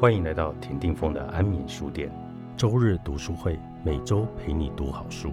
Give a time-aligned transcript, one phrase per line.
[0.00, 2.10] 欢迎来到田定峰的安眠书店，
[2.56, 5.30] 周日读书会，每周陪你读好书。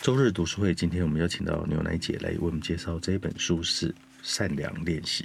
[0.00, 3.90] 周日读书会，今天我们邀请到牛奶姐来为我们介绍这本书是
[4.22, 5.24] 《善良练习》。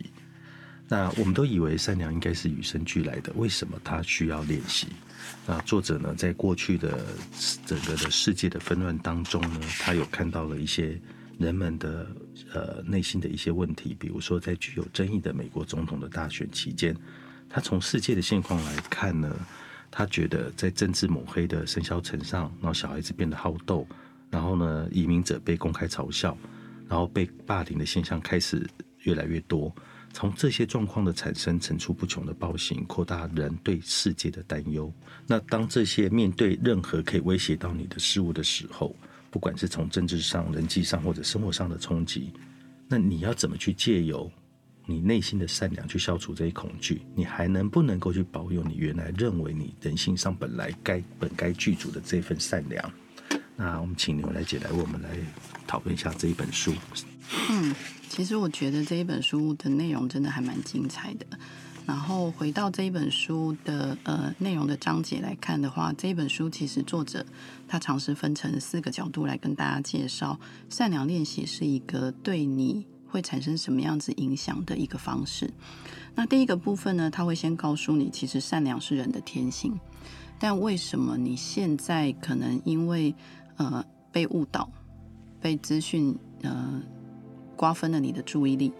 [0.91, 4.87] 那我们都以为善良应该是与生俱来的，为什么它需要练习？
[5.45, 7.05] 那作者呢，在过去的
[7.65, 10.99] 整个的世界的纷乱当中呢，他有看到了一些
[11.37, 12.07] 人们的
[12.53, 16.95] 呃内心的一些问题，比如说在具有争议的美国总统的大选期间，
[17.47, 19.35] 他从世界的现况来看呢，
[19.91, 23.87] 他觉得在政治抹黑的生肖城上，然后小孩子变得好斗。
[24.31, 26.37] 然后呢，移民者被公开嘲笑，
[26.87, 28.67] 然后被霸凌的现象开始
[29.03, 29.73] 越来越多。
[30.11, 34.91] 从这些状况的产生，层出不穷的暴行，扩大人对世界的担忧。
[35.27, 38.95] 那当这些面对任何可以威胁到你的事物的时候，
[39.29, 42.31] 不管是从政治上、人际上或者生活上的冲击，
[42.87, 44.29] 那你要怎么去借由
[44.85, 47.03] 你内心的善良去消除这些恐惧？
[47.13, 52.91] 你还能不能够去保有你原来认为你人性上本来该本该具足的这份善良？
[53.55, 55.09] 那我们请牛来姐来，我们来
[55.67, 56.73] 讨论一下这一本书。
[57.51, 57.75] 嗯，
[58.19, 61.25] 其实我觉得这一本书的内容真的还蛮精彩的。
[61.85, 67.25] 然后回到这一本书的呃内容的章节来看的话，这一本书其实作者
[67.65, 70.37] 他尝试分成四个角度来跟大家介绍
[70.69, 75.49] 善良练习是一个对你会产生什么样子影响的一个方式。
[76.13, 79.79] 那第一个部分呢，他会先告诉你，其实善良是人的天性，
[80.37, 83.15] 但为什么你现在可能因为
[83.55, 83.81] 呃，
[84.11, 84.69] 被误导，
[85.39, 86.81] 被资讯呃
[87.59, 88.71] 瓜分了你的注意力，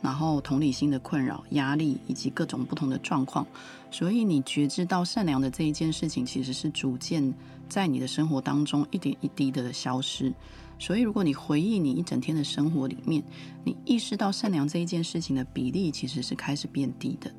[0.00, 3.46] 然后同理心的困扰、压力以及各种不同的状况，
[3.90, 7.34] 所以你觉知到善良的这一件事情，其实是逐渐
[7.68, 10.32] 在你的生活当中一点一滴的消失。
[10.78, 13.22] 所以，如果你回忆你一整天的生活里面，
[13.64, 17.30] 你意识到善良这一件事情的比例其实是开始变低的。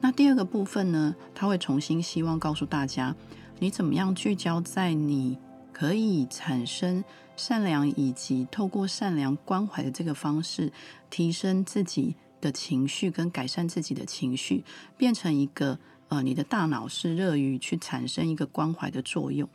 [0.00, 3.14] 那第二个部分呢，他会重新希望告诉大家，
[3.58, 5.36] 你怎么样聚焦在你。
[5.72, 7.02] 可以产生
[7.44, 10.72] 善良，以及透过善良关怀的这个方式，
[11.10, 14.62] 提升自己的情绪跟改善自己的情绪，
[14.96, 15.76] 变成一个
[16.06, 19.48] 呃，你的大脑是乐于去产生一个关怀的作用。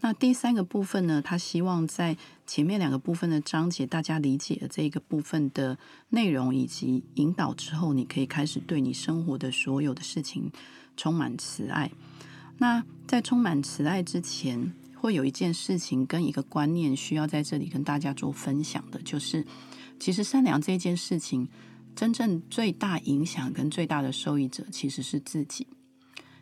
[0.00, 5.76] 那第三个部分呢，他希望在前面两个部分的章节，大家理解了这个部分的
[6.10, 10.52] 内容以及引导之后，你可以开始对你生活的所有的事情
[10.96, 11.90] 充满慈爱。
[12.58, 14.72] 那在充满慈爱之前。
[15.04, 19.44] 会有一件事情跟一个观念需要在这里跟大家做分享的，就是
[20.00, 21.46] 其实善良这件事情，
[21.94, 25.66] 真正最大影响跟最大的受益者其实是自己。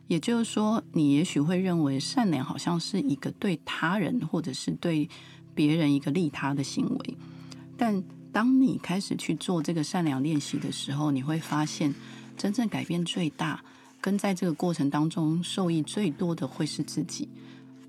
[0.06, 5.08] 也就是说，你也许会认为善良好像是一个对他人或者是对
[5.56, 7.16] 别人一个利他的行为，
[7.76, 11.92] 但当你开始去做这个善良练习的时候，你会发现
[12.36, 13.60] 真正改变最大
[14.00, 17.28] 跟在这个过程当中受益最多的会是自己。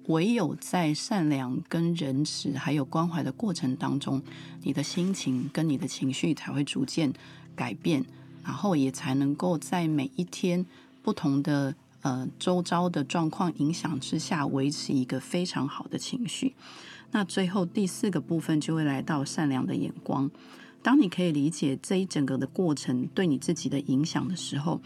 [0.07, 4.21] 唯有在善良、跟仁慈还有关怀的过程当中，
[4.61, 7.13] 你的心情跟你的情绪才会逐渐
[7.55, 8.03] 改变，
[8.43, 10.65] 然后也才能够在每一天
[11.01, 16.53] 不同的呃周遭的状况影响之下，维持一个非常好的情绪。
[17.11, 20.29] 那最后第四个部分就会来到善良的眼光。
[20.81, 24.81] 当你可以理解这一整个的过程对你自己的影响的时候。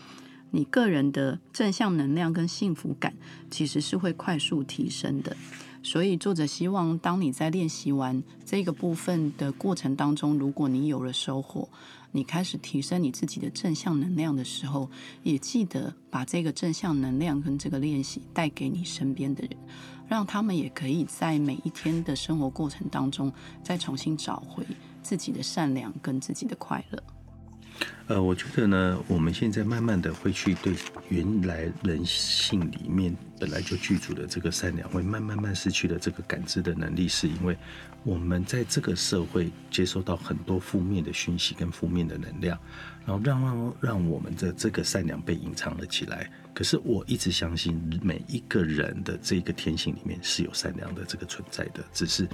[0.57, 3.13] 你个人的正向能量跟幸福感
[3.51, 5.37] 其实是会快速提升的，
[5.83, 11.69] 所以作者希望，当你在练习完这个部分的过程当中，如果你有了收获，
[12.11, 14.89] 你开始提升你自己的正向能量的时候，
[15.21, 19.55] 也记得把这个正向能量跟这个练习带给你身边的人，
[20.07, 23.31] 让他们也可以在每一天的生活过程当中，
[23.61, 24.65] 再重新找回
[25.03, 27.03] 自己的善良跟自己的快乐。
[28.07, 30.73] 呃，我觉得呢，我们现在慢慢的会去对
[31.09, 37.57] 原来人性里面本来就具足的这个善良，会慢慢慢失去了这个感知的能力，是因为
[38.03, 42.57] 我们在这个社会接收到很多负面的讯息跟负面的能量，
[43.05, 46.29] 然后让让让我们的这个善良被隐藏了起来。
[46.53, 52.27] 可是我一直相信，每一个人的这个天性里面是有善良的这个存在的，只是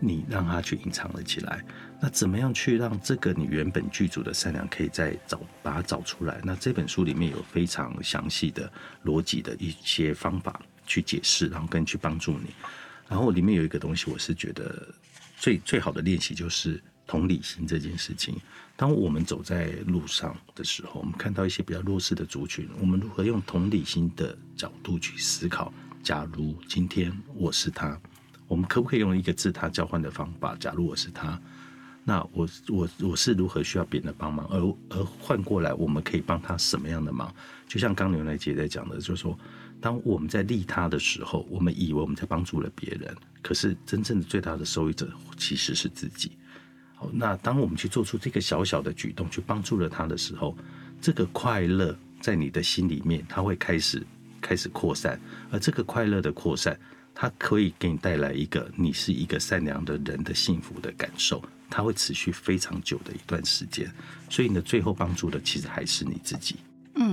[0.00, 1.64] 你让他去隐藏了起来。
[2.00, 6.40] 那怎么样去让这个你原本剧组的善良可以再找把它找出来？
[6.42, 8.68] 那这本书里面有非常详细的
[9.04, 12.50] 逻辑的一些方法去解释，然后跟去帮助你。
[13.08, 14.88] 然后里面有一个东西，我是觉得
[15.36, 18.36] 最最好的练习就是同理心这件事情。
[18.76, 25.72] 当我们走在路上的时候，我们看到一些比较弱势的族群，我们如何用同理心的角度去思考
[26.02, 28.00] 假如今天我是他，
[28.48, 30.56] 我们可不可以用一个自他交换的方法？
[30.56, 31.38] 假如我是他，
[32.04, 34.46] 那我我我是如何需要别人的帮忙？
[34.46, 34.58] 而
[34.88, 37.34] 而换过来，我们可以帮他什么样的忙？
[37.68, 39.38] 就像刚牛奶姐在讲的，就是说，
[39.80, 46.32] 当我们在利他的时候，我们以为我们在帮助了别人，可是真正的最大的受益者其实是自己。
[46.94, 50.54] 好，那当我们去做出这个小小的举动，去帮助了他的时候，
[51.00, 54.06] 这个快乐在你的心里面，它会开始
[54.40, 55.18] 开始扩散，
[55.50, 56.78] 而这个快乐的扩散，
[57.14, 63.90] 它可以给你带来一个你是一个善良的人的幸福的感受，它会持续非常久的一段时间，
[64.28, 66.56] 所以你的最后帮助的其实还是你自己。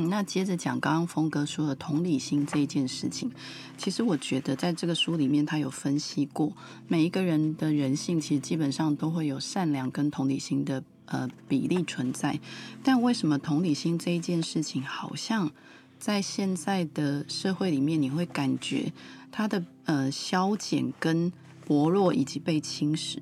[0.10, 3.32] 那接着讲刚刚峰哥说的同理心这一件事情，
[3.78, 6.52] 其实我觉得在这个书里面他有分析过，
[6.88, 12.40] 每一个人的人性其实基本上都会有善良跟同理心的呃比例存在，
[12.84, 15.52] 但为什么同理心这一件事情好像
[16.00, 18.92] 在现在的社会里面，你会感觉
[19.32, 21.32] 它的呃消减跟
[21.66, 23.20] 薄弱以及被侵蚀？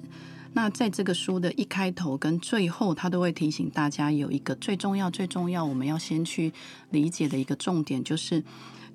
[0.55, 6.53] 那在这个书的一开头跟最后，他都会提醒大家有一个最重要、最重要，我们要先去
[6.91, 8.41] 理解的一个重点，就是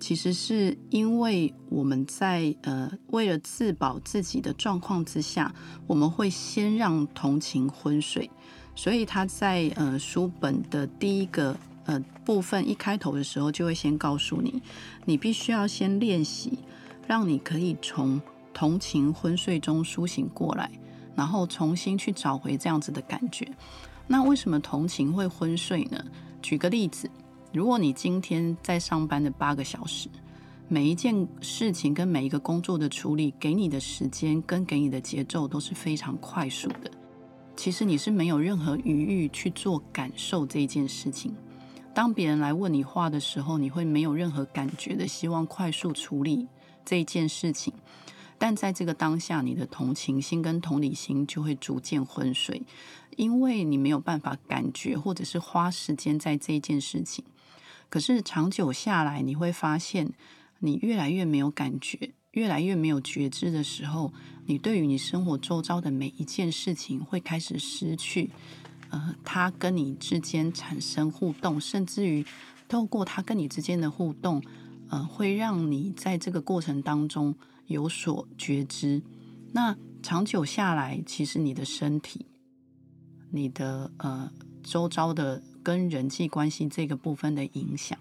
[0.00, 5.54] 其实是因为我们在呃为了自保自己的状况之下，
[5.86, 8.30] 我们会先让同情昏睡，
[8.74, 11.54] 所以他在呃书本的第一个
[11.84, 14.62] 呃部分一开头的时候，就会先告诉你，
[15.04, 16.58] 你必须要先练习，
[17.06, 18.18] 让你可以从
[18.54, 20.70] 同情昏睡中苏醒过来。
[21.20, 23.46] 然后重新去找回这样子的感觉。
[24.06, 26.02] 那为什么同情会昏睡呢？
[26.40, 27.10] 举个例子，
[27.52, 30.08] 如果你今天在上班的八个小时，
[30.66, 36.90] 每一件事情跟每一个工作的处理，给你的时间跟给你的节奏都是非常快速的。
[37.54, 41.34] 其实你是没有任何余裕去做感受这一件事情。
[41.92, 46.48] 当别人来问你话的时候，你会没有任何感觉的，希望快速处理
[46.82, 47.74] 这一件事情。
[48.42, 52.62] 但在这个当下，你的同情心跟同理心就会逐渐昏睡，
[53.18, 57.22] 因为你没有办法感觉或者是花时间在这一件事情。
[57.90, 60.10] 可是长久下来，你会发现，
[60.60, 64.10] 你越来越没有感觉，越来越没有觉知的时候，
[64.46, 68.30] 你对于你生活周遭的每一件事情会开始失去，
[68.88, 72.24] 呃，他跟你之间产生互动，甚至于
[72.66, 74.42] 透过他跟你之间的互动，
[74.88, 77.34] 呃，会让你在这个过程当中。
[77.70, 79.00] 有所觉知，
[79.52, 82.26] 那长久下来，其实你的身体、
[83.30, 84.28] 你的呃
[84.64, 87.96] 周遭的跟人际关系这个部分的影响，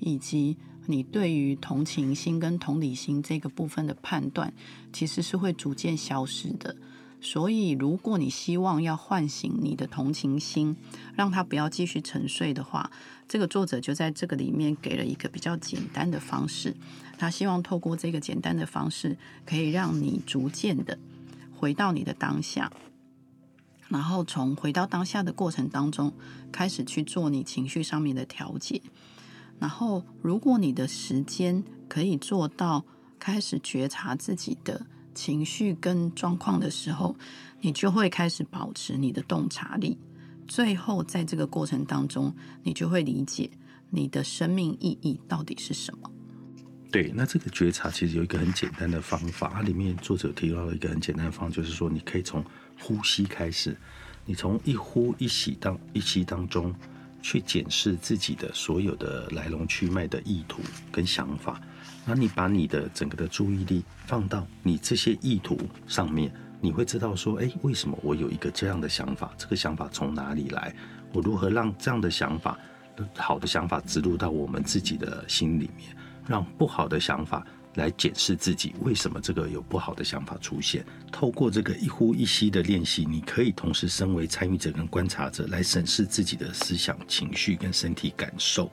[0.00, 4.52] 以及你对于同情心跟同理心这个部分的判断，
[4.92, 6.76] 其实是会逐渐消失的。
[7.22, 10.74] 所以，如果你希望要唤醒你的同情心，
[11.14, 12.90] 让他不要继续沉睡的话，
[13.28, 16.74] 这个作者就在这个里面给了一个比较简单的方式。
[17.18, 20.98] 他希望透过这个简单的方式，可以让你逐渐的
[21.54, 22.72] 回到你的当下，
[23.88, 26.14] 然后从回到当下的过程当中，
[26.50, 28.80] 开始去做你情绪上面的调节。
[29.58, 32.86] 然后，如果你的时间可以做到
[33.18, 34.86] 开始觉察自己的。
[35.14, 37.16] 情绪跟状况的时候，
[37.60, 39.98] 你就会开始保持你的洞察力。
[40.48, 43.50] 最后，在这个过程当中，你就会理解
[43.90, 46.10] 你的生命意义到底是什么。
[46.90, 52.44] 对，那这个觉察其实有一个很简单的方法，它里面作者提到了一个很简单的方法，就是说你可以从
[52.80, 53.76] 呼吸开始，
[54.26, 56.74] 你从一呼一吸当一吸当中
[57.22, 61.60] 去检视自己的所有的来龙去脉的意图跟想法。
[62.12, 69.32] 那你把你的整个的注意力放到你这些意图上面，你会知道说，哎，为什么我有一个这样的想法？
[69.38, 70.74] 这个想法从哪里来？
[71.12, 72.58] 我如何让这样的想法、
[73.14, 75.94] 好的想法植入到我们自己的心里面，
[76.26, 80.84] 让不好的想法来检视自己为什么这个有不好的想法出现？
[81.12, 88.68] 透过这个一呼一吸的练习，你可以同时身为参与者跟观察者来审视自己的思想、情绪跟身体感受。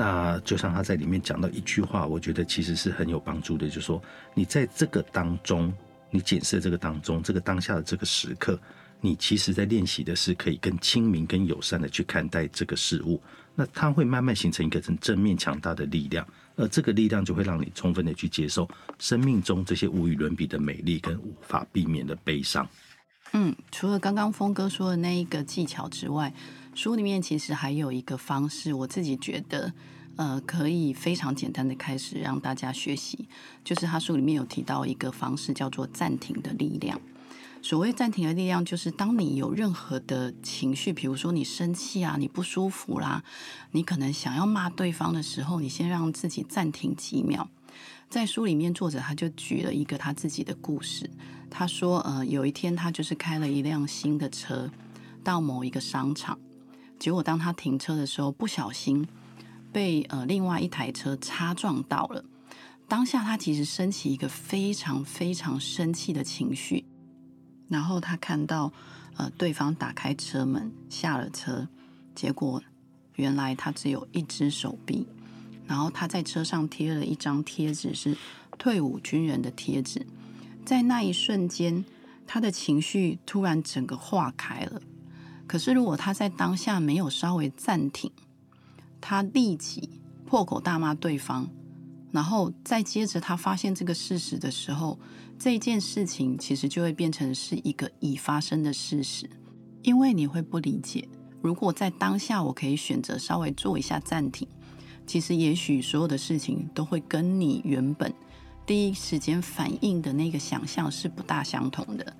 [0.00, 4.00] 那就像他在里面讲到一句话，我觉得其实是很有帮助的，就是说
[4.32, 5.74] 你在这个当中，
[6.08, 8.56] 你检视这个当中，这个当下的这个时刻，
[9.00, 13.20] 你其实在练习的是可以更亲民、更友善的去看待这个事物。
[13.56, 16.24] 那它会慢慢形成一个很正面、强大的力量，
[16.54, 22.64] 而这个力量就会让你充分的去接受生命中这些无与伦比的美丽跟无法避免的悲伤。
[23.32, 26.32] 嗯，除了刚刚峰哥说的那一个技巧之外。
[26.78, 29.72] 书里面其实还有一个方式，我自己觉得，
[30.14, 33.26] 呃，可以非常简单的开始让大家学习，
[33.64, 37.00] 就是他书里面有提到一个方式，叫做暂停的力量。
[37.60, 43.24] 所谓暂停的力量，就是当你有任何的情绪，比如说你生气啊，你不舒服啦，
[43.72, 47.48] 你可能想要骂对方的时候，你先让自己暂停几秒，
[48.08, 51.10] 在书里面，作者他就举了一个他自己的故事。
[51.50, 54.70] 他说，呃，有一天他就是开了一辆新的车
[55.24, 56.38] 到某一个商场，
[56.98, 59.06] 结果当他停车的时候，不小心
[59.72, 62.24] 被呃另外一台车擦撞到了。
[62.88, 66.84] 当下他其实升起一个非常非常生气的情绪，
[67.68, 68.72] 然后他看到
[69.16, 71.68] 呃对方打开车门下了车，
[72.14, 72.62] 结果
[73.16, 75.06] 原来他只有一只手臂。
[75.66, 78.16] 然后他在车上贴了一张贴纸，是
[78.56, 80.06] 退伍军人的贴纸。
[80.64, 81.84] 在那一瞬间，
[82.26, 84.80] 他的情绪突然整个化开了。
[85.48, 88.12] 可是如果他在当下没有稍微暂停，
[89.00, 89.88] 他立即
[90.26, 91.48] 破口大骂对方，
[92.12, 94.98] 然后再接着他发现这个事实的时候，
[95.38, 99.28] 这件事情其实就会变成是一个已发生的事实。
[99.82, 101.08] 因为你会不理解，
[101.40, 104.46] 如果在当下我可以选择稍微做一下暂停。
[105.06, 108.12] 其实，也许所有的事情都会跟你原本
[108.68, 112.14] 第一时间反应的那个想象是不大相同的。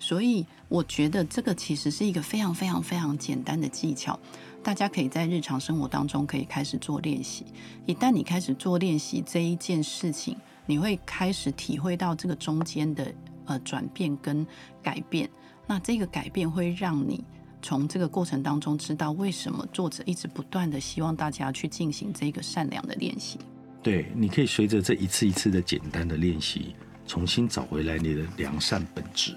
[0.00, 4.18] 所以，我觉得这个其实是一个非常非常非常简单的技巧，
[4.64, 7.46] 大家可以在日常生活当中可以开始做练习。
[7.86, 14.44] 一旦你开始做练习这一件事情，你会开始体会到这个中间的呃转变跟
[14.82, 15.30] 改变。
[15.68, 17.24] 那这个改变会让你。
[17.64, 23.38] 从这个过程当中，知道为什么作者一直不断的希望大家去进行这个善良的练习。
[23.82, 29.34] 对，你可以随着这一次一次的简单的练习，重新找回来你的良善本质。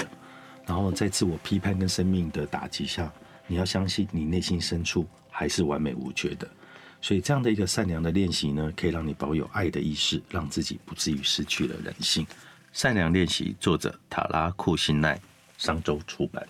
[0.67, 3.11] 然后在自我批判跟生命的打击下，
[3.47, 6.47] 你要相信你内心深处还是完美无缺的。
[7.01, 12.25] 所以这样的一个善良的练习呢，可以让你保有爱的意识，让自己不至于失去了人性。
[12.71, 15.19] 善良练习，作者塔拉库辛奈，
[15.57, 16.45] 商周出版。